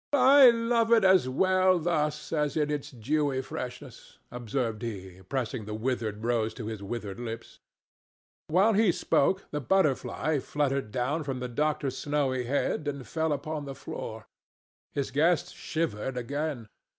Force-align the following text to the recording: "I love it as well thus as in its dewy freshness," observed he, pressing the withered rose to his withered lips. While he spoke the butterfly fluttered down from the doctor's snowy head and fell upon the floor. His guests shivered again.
"I 0.13 0.49
love 0.49 0.91
it 0.91 1.03
as 1.03 1.29
well 1.29 1.77
thus 1.77 2.33
as 2.33 2.57
in 2.57 2.71
its 2.71 2.89
dewy 2.89 3.43
freshness," 3.43 4.17
observed 4.31 4.81
he, 4.81 5.21
pressing 5.29 5.65
the 5.65 5.75
withered 5.75 6.23
rose 6.25 6.55
to 6.55 6.65
his 6.65 6.81
withered 6.81 7.19
lips. 7.19 7.59
While 8.47 8.73
he 8.73 8.91
spoke 8.91 9.45
the 9.51 9.61
butterfly 9.61 10.39
fluttered 10.39 10.89
down 10.91 11.21
from 11.23 11.39
the 11.39 11.47
doctor's 11.47 11.99
snowy 11.99 12.45
head 12.45 12.87
and 12.87 13.05
fell 13.07 13.31
upon 13.31 13.65
the 13.65 13.75
floor. 13.75 14.25
His 14.91 15.11
guests 15.11 15.51
shivered 15.51 16.17
again. 16.17 16.67